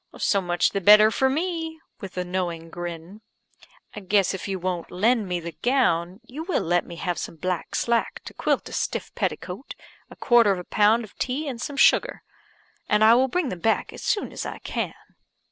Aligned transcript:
"So 0.17 0.41
much 0.41 0.71
the 0.71 0.81
better 0.81 1.11
for 1.11 1.29
me," 1.29 1.79
(with 1.99 2.17
a 2.17 2.23
knowing 2.23 2.71
grin). 2.71 3.21
"I 3.95 3.99
guess 3.99 4.33
if 4.33 4.47
you 4.47 4.57
won't 4.57 4.89
lend 4.89 5.27
me 5.29 5.39
the 5.39 5.51
gown, 5.61 6.21
you 6.25 6.41
will 6.41 6.63
let 6.63 6.87
me 6.87 6.95
have 6.95 7.19
some 7.19 7.35
black 7.35 7.75
slack 7.75 8.19
to 8.25 8.33
quilt 8.33 8.67
a 8.67 8.73
stuff 8.73 9.13
petticoat, 9.13 9.75
a 10.09 10.15
quarter 10.15 10.51
of 10.51 10.57
a 10.57 10.63
pound 10.63 11.03
of 11.03 11.15
tea 11.19 11.47
and 11.47 11.61
some 11.61 11.77
sugar; 11.77 12.23
and 12.89 13.03
I 13.03 13.13
will 13.13 13.27
bring 13.27 13.49
them 13.49 13.59
back 13.59 13.93
as 13.93 14.01
soon 14.01 14.31
as 14.31 14.43
I 14.43 14.57
can." 14.57 14.95